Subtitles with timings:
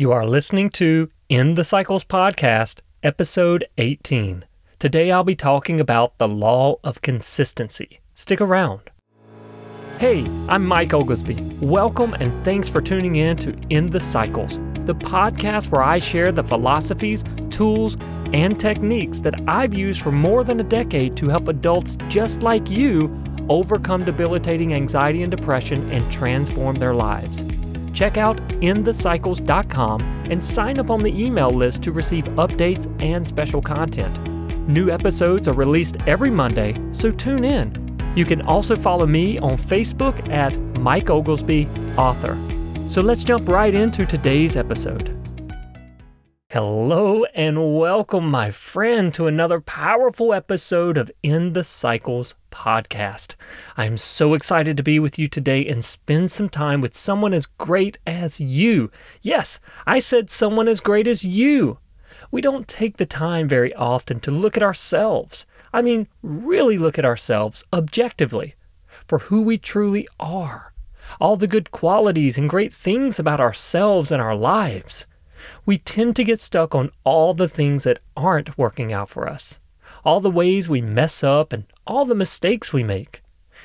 [0.00, 4.44] You are listening to End the Cycles Podcast, episode 18.
[4.78, 7.98] Today I'll be talking about the law of consistency.
[8.14, 8.90] Stick around.
[9.98, 11.58] Hey, I'm Mike Oglesbee.
[11.58, 16.30] Welcome and thanks for tuning in to End the Cycles, the podcast where I share
[16.30, 17.96] the philosophies, tools,
[18.32, 22.70] and techniques that I've used for more than a decade to help adults just like
[22.70, 23.12] you
[23.48, 27.42] overcome debilitating anxiety and depression and transform their lives
[27.98, 33.60] check out endthecycles.com and sign up on the email list to receive updates and special
[33.60, 34.16] content.
[34.68, 37.98] New episodes are released every Monday, so tune in.
[38.14, 41.66] You can also follow me on Facebook at Mike Oglesbee
[41.98, 42.38] Author.
[42.88, 45.17] So let's jump right into today's episode.
[46.50, 53.34] Hello and welcome, my friend, to another powerful episode of End the Cycles podcast.
[53.76, 57.44] I'm so excited to be with you today and spend some time with someone as
[57.44, 58.90] great as you.
[59.20, 61.80] Yes, I said someone as great as you.
[62.30, 65.44] We don't take the time very often to look at ourselves.
[65.74, 68.54] I mean, really look at ourselves objectively
[69.06, 70.72] for who we truly are,
[71.20, 75.04] all the good qualities and great things about ourselves and our lives
[75.64, 79.58] we tend to get stuck on all the things that aren't working out for us,
[80.04, 83.22] all the ways we mess up, and all the mistakes we make.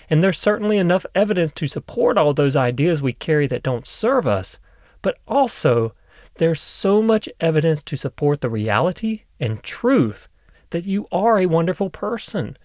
[0.10, 4.28] And there's certainly enough evidence to support all those ideas we carry that don't serve
[4.28, 4.60] us,
[5.02, 5.94] but also
[6.36, 10.28] there's so much evidence to support the reality and truth
[10.72, 12.58] that you are a wonderful person,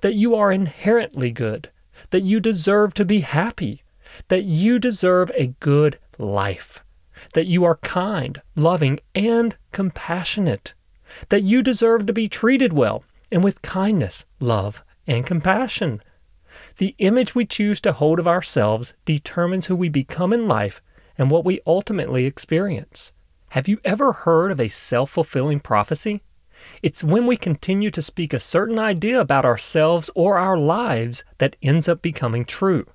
[0.00, 1.70] that you are inherently good,
[2.10, 3.82] that you deserve to be happy,
[4.28, 6.82] that you deserve a good life
[7.36, 10.72] that you are kind, loving, and compassionate,
[11.28, 16.02] that you deserve to be treated well and with kindness, love, and compassion.
[16.78, 20.80] The image we choose to hold of ourselves determines who we become in life
[21.18, 23.12] and what we ultimately experience.
[23.50, 26.22] Have you ever heard of a self fulfilling prophecy?
[26.82, 31.56] It's when we continue to speak a certain idea about ourselves or our lives that
[31.60, 32.86] ends up becoming true.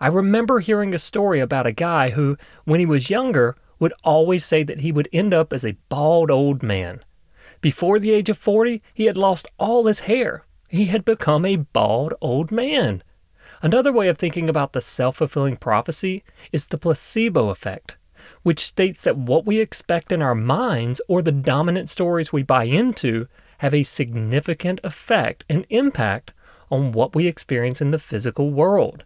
[0.00, 4.44] I remember hearing a story about a guy who, when he was younger, would always
[4.44, 7.00] say that he would end up as a bald old man.
[7.60, 10.44] Before the age of 40, he had lost all his hair.
[10.68, 13.02] He had become a bald old man.
[13.62, 16.22] Another way of thinking about the self fulfilling prophecy
[16.52, 17.96] is the placebo effect,
[18.42, 22.64] which states that what we expect in our minds or the dominant stories we buy
[22.64, 23.26] into
[23.58, 26.32] have a significant effect and impact
[26.70, 29.04] on what we experience in the physical world.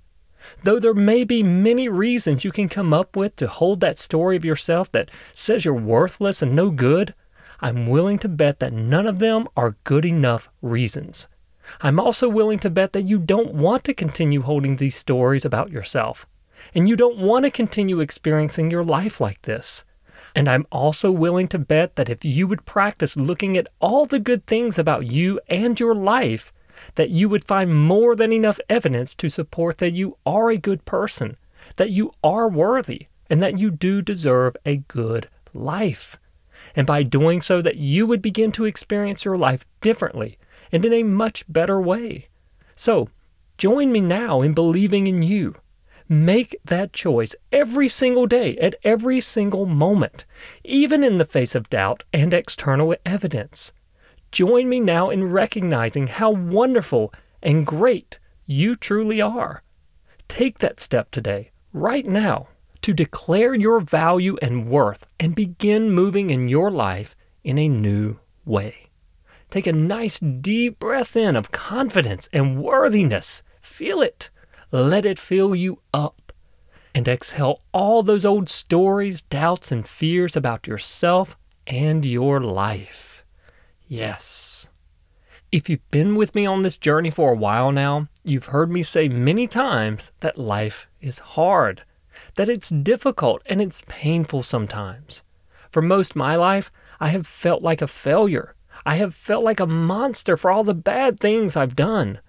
[0.63, 4.37] Though there may be many reasons you can come up with to hold that story
[4.37, 7.15] of yourself that says you're worthless and no good,
[7.61, 11.29] I'm willing to bet that none of them are good enough reasons.
[11.81, 15.71] I'm also willing to bet that you don't want to continue holding these stories about
[15.71, 16.27] yourself,
[16.75, 19.85] and you don't want to continue experiencing your life like this.
[20.35, 24.19] And I'm also willing to bet that if you would practice looking at all the
[24.19, 26.53] good things about you and your life,
[26.95, 30.85] that you would find more than enough evidence to support that you are a good
[30.85, 31.37] person,
[31.77, 36.19] that you are worthy, and that you do deserve a good life.
[36.77, 40.39] And by doing so, that you would begin to experience your life differently
[40.71, 42.29] and in a much better way.
[42.75, 43.09] So,
[43.59, 45.57] join me now in believing in you.
[46.09, 50.25] Make that choice every single day, at every single moment,
[50.65, 53.73] even in the face of doubt and external evidence.
[54.33, 57.13] Join me now in recognizing how wonderful
[57.43, 59.63] and great you truly are.
[60.27, 62.49] Take that step today, right now,
[62.81, 68.21] to declare your value and worth and begin moving in your life in a new
[68.47, 68.89] way.
[69.51, 73.43] Take a nice deep breath in of confidence and worthiness.
[73.61, 74.31] Feel it.
[74.71, 76.33] Let it fill you up.
[76.95, 83.12] And exhale all those old stories, doubts, and fears about yourself and your life.
[83.93, 84.71] Yes.
[85.53, 88.83] If you've been with me on this journey for a while now, you've heard me
[88.83, 91.83] say many times that life is hard,
[92.37, 95.21] that it's difficult and it's painful sometimes.
[95.71, 98.55] For most of my life, I have felt like a failure.
[98.87, 102.21] I have felt like a monster for all the bad things I've done.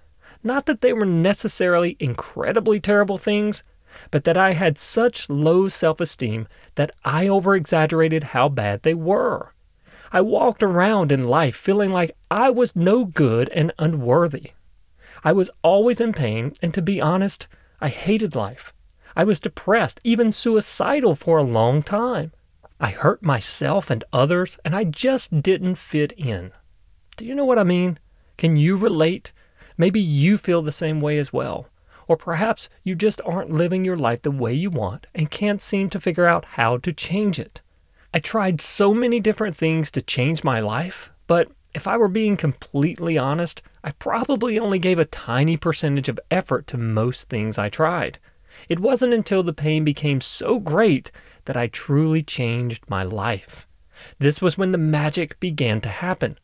[0.44, 3.64] Not that they were necessarily incredibly terrible things,
[4.12, 6.46] but that I had such low self esteem
[6.76, 9.54] that I over exaggerated how bad they were.
[10.16, 14.52] I walked around in life feeling like I was no good and unworthy.
[15.24, 17.48] I was always in pain, and to be honest,
[17.82, 18.74] I hated life.
[19.16, 22.32] I was depressed, even suicidal for a long time.
[22.80, 26.52] I hurt myself and others, and I just didn't fit in.
[27.18, 27.98] Do you know what I mean?
[28.38, 29.32] Can you relate?
[29.78, 31.70] Maybe you feel the same way as well.
[32.08, 35.90] Or perhaps you just aren't living your life the way you want and can't seem
[35.90, 37.62] to figure out how to change it.
[38.16, 42.38] I tried so many different things to change my life, but if I were being
[42.38, 47.70] completely honest, I probably only gave a tiny percentage of effort to most things I
[47.70, 48.20] tried.
[48.70, 51.12] It wasn't until the pain became so great
[51.46, 53.68] that I truly changed my life.
[54.20, 56.38] This was when the magic began to happen.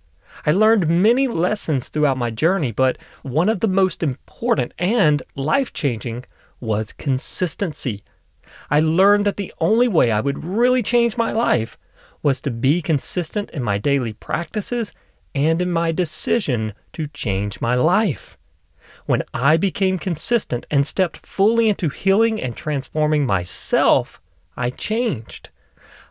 [0.48, 5.72] I learned many lessons throughout my journey, but one of the most important and life
[5.72, 6.26] changing
[6.60, 8.04] was consistency.
[8.70, 11.78] I learned that the only way I would really change my life
[12.22, 14.94] was to be consistent in my daily practices
[15.34, 18.38] and in my decision to change my life.
[19.06, 24.22] When I became consistent and stepped fully into healing and transforming myself,
[24.56, 25.50] I changed.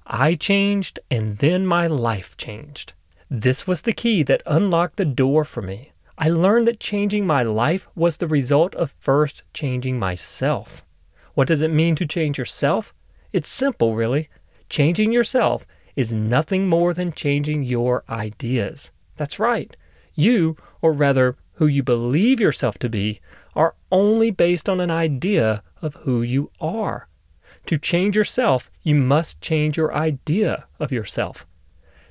[0.07, 2.95] I changed, and then my life changed.
[3.31, 5.93] This was the key that unlocked the door for me.
[6.17, 10.83] I learned that changing my life was the result of first changing myself.
[11.39, 12.93] What does it mean to change yourself?
[13.33, 14.29] It's simple, really.
[14.69, 15.65] Changing yourself
[15.95, 18.91] is nothing more than changing your ideas.
[19.17, 19.77] That's right.
[20.17, 23.21] You, or rather, who you believe yourself to be,
[23.55, 27.07] are only based on an idea of who you are.
[27.67, 31.47] To change yourself, you must change your idea of yourself.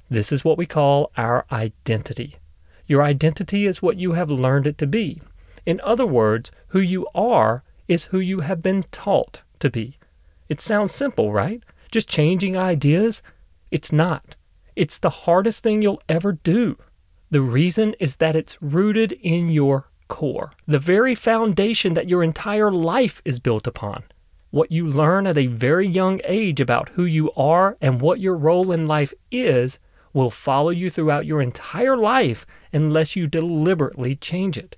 [0.09, 2.37] This is what we call our identity.
[2.85, 5.21] Your identity is what you have learned it to be.
[5.65, 9.97] In other words, who you are is who you have been taught to be.
[10.49, 11.63] It sounds simple, right?
[11.91, 13.21] Just changing ideas?
[13.71, 14.35] It's not.
[14.75, 16.77] It's the hardest thing you'll ever do.
[17.29, 22.71] The reason is that it's rooted in your core, the very foundation that your entire
[22.71, 24.03] life is built upon.
[24.49, 28.35] What you learn at a very young age about who you are and what your
[28.35, 29.79] role in life is
[30.13, 34.77] will follow you throughout your entire life unless you deliberately change it.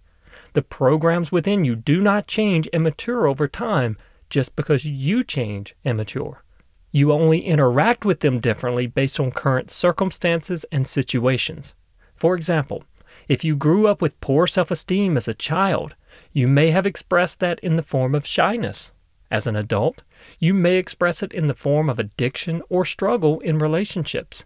[0.54, 3.98] The programs within you do not change and mature over time
[4.30, 6.44] just because you change and mature.
[6.92, 11.76] You only interact with them differently based on current circumstances and situations.
[12.16, 12.84] For example,
[13.28, 15.96] if you grew up with poor self esteem as a child,
[16.34, 18.92] you may have expressed that in the form of shyness.
[19.32, 20.02] As an adult,
[20.40, 24.46] you may express it in the form of addiction or struggle in relationships.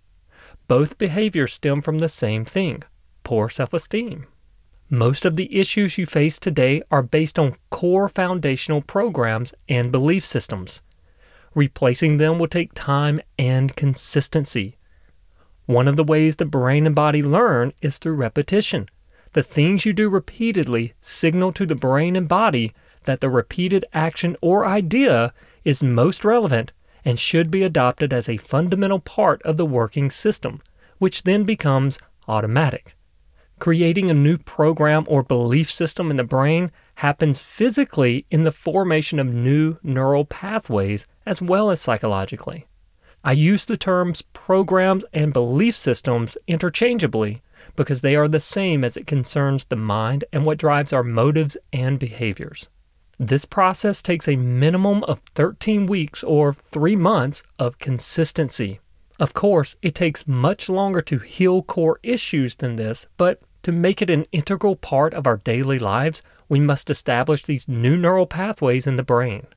[0.68, 2.84] Both behaviors stem from the same thing
[3.24, 4.28] poor self esteem.
[4.90, 10.26] Most of the issues you face today are based on core foundational programs and belief
[10.26, 10.82] systems.
[11.56, 14.78] Replacing them will take time and consistency.
[15.66, 18.90] One of the ways the brain and body learn is through repetition.
[19.34, 22.74] The things you do repeatedly signal to the brain and body
[23.06, 25.34] that the repeated action or idea
[25.64, 26.72] is most relevant
[27.06, 30.62] and should be adopted as a fundamental part of the working system,
[31.00, 32.96] which then becomes automatic.
[33.60, 39.20] Creating a new program or belief system in the brain happens physically in the formation
[39.20, 42.66] of new neural pathways as well as psychologically.
[43.24, 47.42] I use the terms programs and belief systems interchangeably
[47.78, 51.56] because they are the same as it concerns the mind and what drives our motives
[51.72, 52.68] and behaviors.
[53.18, 58.82] This process takes a minimum of 13 weeks or 3 months of consistency.
[59.24, 64.02] Of course, it takes much longer to heal core issues than this, but to make
[64.02, 68.86] it an integral part of our daily lives, we must establish these new neural pathways
[68.86, 69.48] in the brain.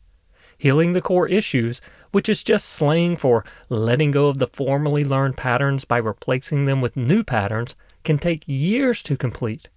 [0.56, 1.80] Healing the core issues,
[2.12, 6.80] which is just slang for letting go of the formerly learned patterns by replacing them
[6.80, 9.68] with new patterns, can take years to complete.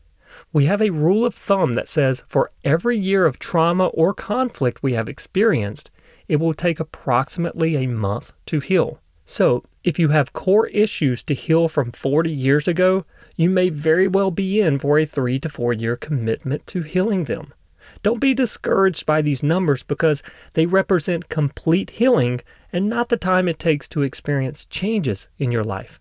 [0.53, 4.83] We have a rule of thumb that says for every year of trauma or conflict
[4.83, 5.89] we have experienced,
[6.27, 8.99] it will take approximately a month to heal.
[9.31, 13.05] So, if you have core issues to heal from 40 years ago,
[13.35, 17.25] you may very well be in for a three to four year commitment to healing
[17.25, 17.53] them.
[18.01, 22.41] Don't be discouraged by these numbers because they represent complete healing
[22.73, 25.99] and not the time it takes to experience changes in your life.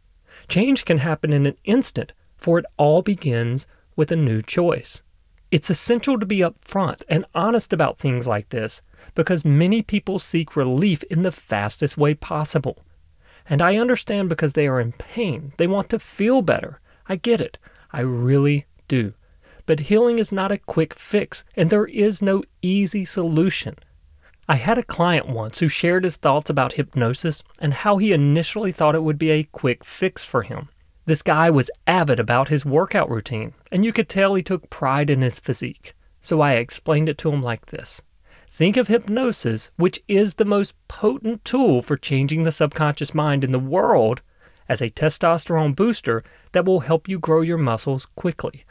[0.49, 5.03] Change can happen in an instant, for it all begins with a new choice.
[5.51, 8.81] It's essential to be upfront and honest about things like this
[9.15, 12.87] because many people seek relief in the fastest way possible.
[13.49, 15.53] And I understand because they are in pain.
[15.57, 16.81] They want to feel better.
[17.09, 17.59] I get it.
[17.91, 19.15] I really do.
[19.65, 23.77] But healing is not a quick fix, and there is no easy solution.
[24.49, 28.73] I had a client once who shared his thoughts about hypnosis and how he initially
[28.73, 30.69] thought it would be a quick fix for him.
[31.05, 35.11] This guy was avid about his workout routine, and you could tell he took pride
[35.11, 35.95] in his physique.
[36.21, 38.03] So I explained it to him like this
[38.51, 43.53] Think of hypnosis, which is the most potent tool for changing the subconscious mind in
[43.53, 44.23] the world,
[44.69, 48.65] as a testosterone booster that will help you grow your muscles quickly.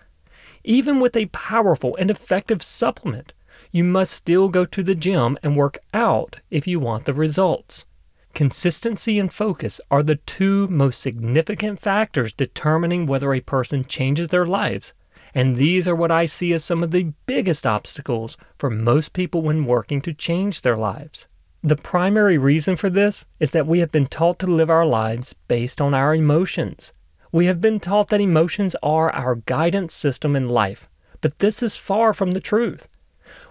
[0.63, 3.33] Even with a powerful and effective supplement,
[3.71, 7.85] you must still go to the gym and work out if you want the results.
[8.33, 14.45] Consistency and focus are the two most significant factors determining whether a person changes their
[14.45, 14.93] lives,
[15.37, 19.43] and these are what I see as some of the biggest obstacles for most people
[19.43, 21.27] when working to change their lives.
[21.61, 25.35] The primary reason for this is that we have been taught to live our lives
[25.47, 26.91] based on our emotions.
[27.31, 30.89] We have been taught that emotions are our guidance system in life,
[31.21, 32.87] but this is far from the truth.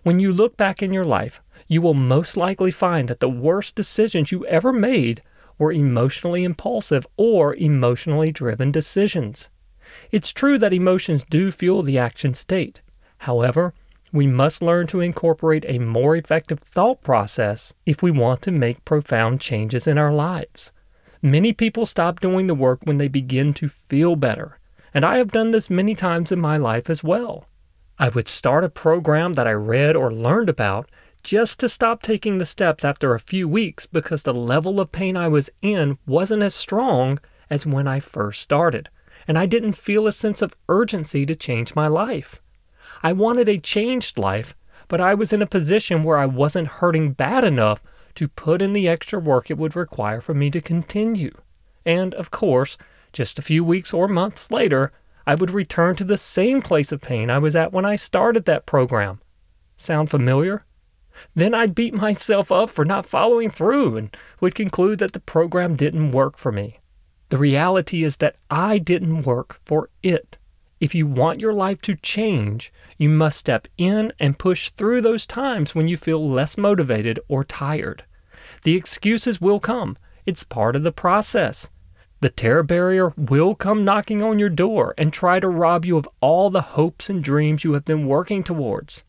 [0.03, 3.77] When you look back in your life, you will most likely find that the worst
[3.77, 5.21] decisions you ever made
[5.57, 9.51] were emotionally impulsive or emotionally driven decisions.
[10.11, 12.81] It's true that emotions do fuel the action state.
[13.19, 13.75] However,
[14.13, 18.85] we must learn to incorporate a more effective thought process if we want to make
[18.85, 20.73] profound changes in our lives.
[21.23, 24.59] Many people stop doing the work when they begin to feel better,
[24.95, 27.49] and I have done this many times in my life as well.
[27.99, 30.89] I would start a program that I read or learned about
[31.23, 35.17] just to stop taking the steps after a few weeks because the level of pain
[35.17, 37.19] I was in wasn't as strong
[37.51, 38.89] as when I first started,
[39.27, 42.41] and I didn't feel a sense of urgency to change my life.
[43.03, 44.55] I wanted a changed life,
[44.89, 47.83] but I was in a position where I wasn't hurting bad enough
[48.15, 51.33] to put in the extra work it would require for me to continue.
[51.85, 52.77] And, of course,
[53.13, 54.93] just a few weeks or months later,
[55.27, 58.45] I would return to the same place of pain I was at when I started
[58.45, 59.21] that program.
[59.77, 60.65] Sound familiar?
[61.35, 65.77] Then I'd beat myself up for not following through and would conclude that the program
[65.77, 66.79] didn't work for me.
[67.29, 70.39] The reality is that I didn't work for it.
[70.79, 75.27] If you want your life to change, you must step in and push through those
[75.27, 78.05] times when you feel less motivated or tired.
[78.63, 81.71] The excuses will come, it's part of the process.
[82.21, 86.09] The terror barrier will come knocking on your door and try to rob you of
[86.21, 89.05] all the hopes and dreams you have been working towards.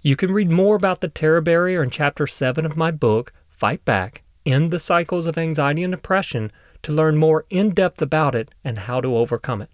[0.00, 3.84] You can read more about the terror barrier in Chapter 7 of my book, Fight
[3.84, 6.50] Back End the Cycles of Anxiety and Depression,
[6.82, 9.70] to learn more in depth about it and how to overcome it.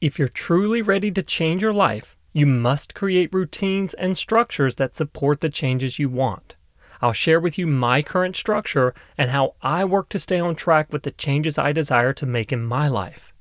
[0.00, 4.94] If you're truly ready to change your life, you must create routines and structures that
[4.94, 6.56] support the changes you want.
[7.02, 10.92] I'll share with you my current structure and how I work to stay on track
[10.92, 13.32] with the changes I desire to make in my life.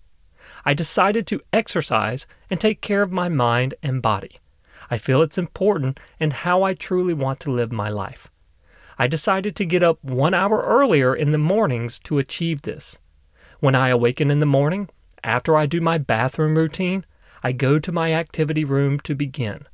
[0.65, 4.39] I decided to exercise and take care of my mind and body.
[4.89, 8.31] I feel it's important in how I truly want to live my life.
[9.01, 13.00] I decided to get up one hour earlier in the mornings to achieve this.
[13.62, 14.89] When I awaken in the morning,
[15.24, 17.06] after I do my bathroom routine,
[17.41, 19.65] I go to my activity room to begin.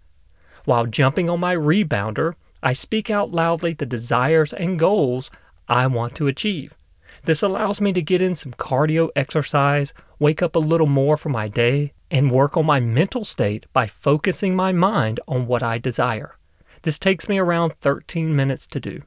[0.65, 5.31] While jumping on my rebounder, I speak out loudly the desires and goals
[5.67, 6.75] I want to achieve.
[7.23, 11.29] This allows me to get in some cardio exercise, wake up a little more for
[11.29, 15.79] my day, and work on my mental state by focusing my mind on what I
[15.79, 16.37] desire.
[16.83, 19.01] This takes me around 13 minutes to do.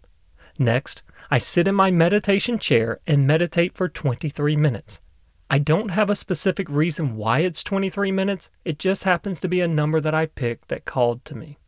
[0.59, 5.00] Next, I sit in my meditation chair and meditate for 23 minutes.
[5.49, 9.61] I don't have a specific reason why it's 23 minutes, it just happens to be
[9.61, 11.59] a number that I picked that called to me.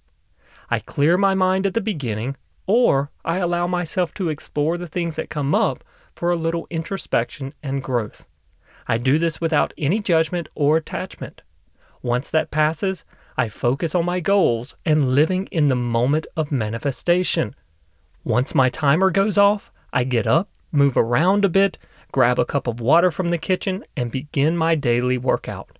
[0.70, 5.16] I clear my mind at the beginning, or I allow myself to explore the things
[5.16, 5.82] that come up
[6.14, 8.26] for a little introspection and growth.
[8.87, 11.42] I do this without any judgment or attachment.
[12.02, 13.04] Once that passes,
[13.37, 17.54] I focus on my goals and living in the moment of manifestation.
[18.24, 21.78] Once my timer goes off, I get up, move around a bit,
[22.12, 25.78] grab a cup of water from the kitchen, and begin my daily workout.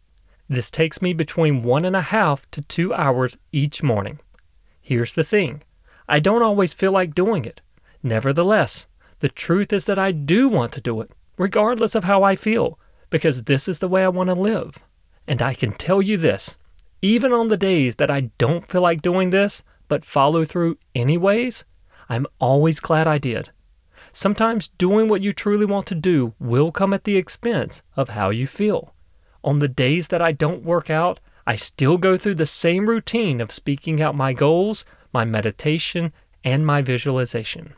[0.49, 4.19] This takes me between one and a half to two hours each morning.
[4.81, 5.63] Here's the thing
[6.09, 7.61] I don't always feel like doing it.
[8.03, 8.87] Nevertheless,
[9.21, 12.79] the truth is that I do want to do it, regardless of how I feel,
[13.11, 14.79] because this is the way I want to live.
[15.29, 16.57] And I can tell you this
[17.03, 21.65] even on the days that I don't feel like doing this, but follow through anyways,
[22.11, 23.51] I'm always glad I did.
[24.13, 28.31] Sometimes doing what you truly want to do will come at the expense of how
[28.31, 28.93] you feel.
[29.45, 33.41] On the days that I don't work out, I still go through the same routine
[33.41, 36.13] of speaking out my goals, my meditation,
[36.43, 37.75] and my visualization.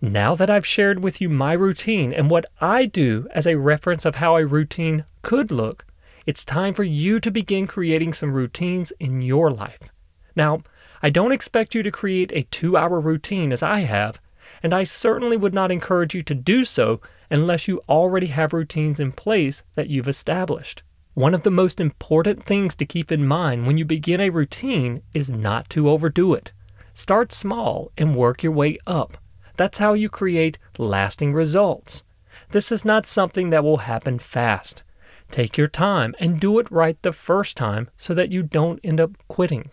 [0.00, 4.06] Now that I've shared with you my routine and what I do as a reference
[4.06, 5.84] of how a routine could look,
[6.24, 9.90] it's time for you to begin creating some routines in your life.
[10.34, 10.62] Now,
[11.02, 14.20] I don't expect you to create a two hour routine as I have,
[14.62, 17.00] and I certainly would not encourage you to do so
[17.30, 20.82] unless you already have routines in place that you've established.
[21.14, 25.02] One of the most important things to keep in mind when you begin a routine
[25.14, 26.52] is not to overdo it.
[26.92, 29.18] Start small and work your way up.
[29.56, 32.04] That's how you create lasting results.
[32.50, 34.82] This is not something that will happen fast.
[35.30, 39.00] Take your time and do it right the first time so that you don't end
[39.00, 39.72] up quitting.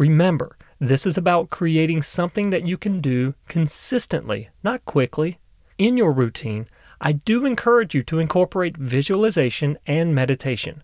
[0.00, 5.40] Remember, this is about creating something that you can do consistently, not quickly.
[5.76, 6.68] in your routine,
[7.02, 10.82] I do encourage you to incorporate visualization and meditation.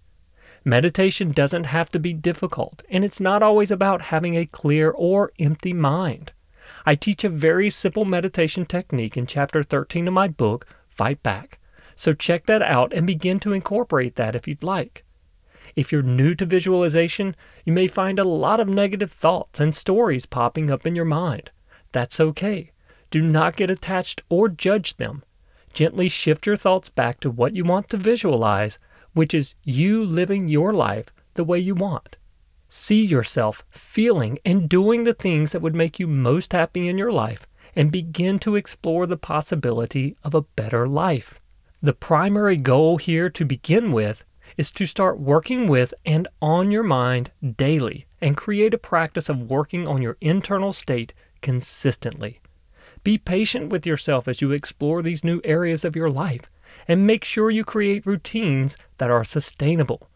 [0.67, 5.33] Meditation doesn't have to be difficult, and it's not always about having a clear or
[5.39, 6.33] empty mind.
[6.85, 11.59] I teach a very simple meditation technique in chapter 13 of my book, Fight Back.
[11.95, 15.06] So check that out and begin to incorporate that if you'd like.
[15.75, 20.27] If you're new to visualization, you may find a lot of negative thoughts and stories
[20.27, 21.51] popping up in your mind.
[21.93, 22.73] That's okay.
[23.11, 25.25] Do not get attached or judge them.
[25.73, 28.79] Gently shift your thoughts back to what you want to visualize,
[29.13, 32.17] which is you living your life the way you want.
[32.69, 37.13] See yourself feeling and doing the things that would make you most happy in your
[37.13, 41.41] life and begin to explore the possibility of a better life.
[41.83, 44.25] The primary goal here to begin with
[44.57, 49.51] is to start working with and on your mind daily and create a practice of
[49.51, 52.41] working on your internal state consistently.
[53.05, 56.51] Be patient with yourself as you explore these new areas of your life
[56.89, 60.09] and make sure you create routines that are sustainable.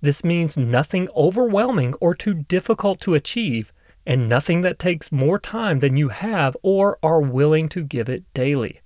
[0.00, 3.72] This means nothing overwhelming or too difficult to achieve,
[4.04, 8.24] and nothing that takes more time than you have or are willing to give it
[8.34, 8.80] daily.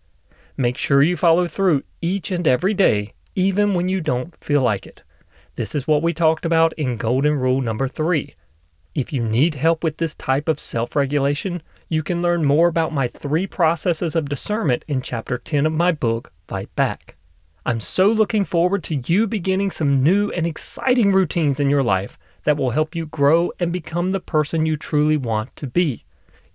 [0.58, 4.86] Make sure you follow through each and every day, even when you don't feel like
[4.86, 5.04] it.
[5.54, 8.34] This is what we talked about in Golden Rule number three.
[8.94, 12.94] If you need help with this type of self regulation, you can learn more about
[12.94, 17.16] my three processes of discernment in Chapter 10 of my book, Fight Back.
[17.66, 22.18] I'm so looking forward to you beginning some new and exciting routines in your life
[22.44, 26.04] that will help you grow and become the person you truly want to be.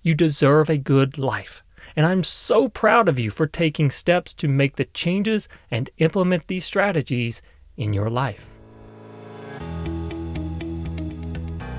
[0.01, 1.63] You deserve a good life,
[1.95, 6.48] and I'm so proud of you for taking steps to make the changes and implement
[6.48, 7.41] these strategies
[7.77, 8.50] in your life.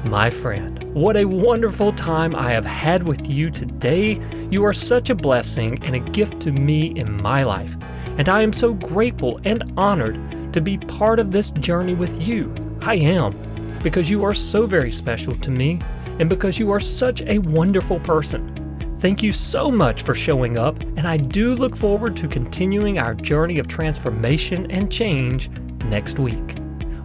[0.05, 4.21] My friend, what a wonderful time I have had with you today.
[4.51, 7.77] You are such a blessing and a gift to me in my life
[8.19, 12.55] and I am so grateful and honored to be part of this journey with you.
[12.83, 13.35] I am,
[13.83, 15.81] because you are so very special to me,
[16.19, 18.62] and because you are such a wonderful person.
[19.03, 23.15] Thank you so much for showing up, and I do look forward to continuing our
[23.15, 25.51] journey of transformation and change
[25.87, 26.57] next week.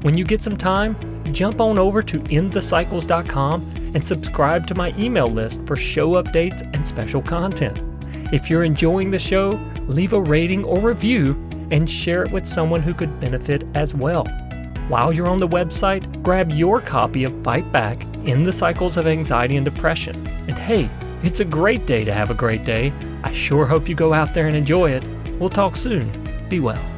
[0.04, 0.96] When you get some time,
[1.34, 6.88] jump on over to endthecycles.com and subscribe to my email list for show updates and
[6.88, 7.80] special content.
[8.32, 11.32] If you're enjoying the show, leave a rating or review
[11.72, 14.26] and share it with someone who could benefit as well.
[14.88, 19.08] While you're on the website, grab your copy of Fight Back End the Cycles of
[19.08, 20.28] Anxiety and Depression.
[20.48, 20.92] And hey,
[21.24, 22.94] it's a great day to have a great day.
[23.24, 25.04] I sure hope you go out there and enjoy it.
[25.40, 26.24] We'll talk soon.
[26.50, 26.97] Be well.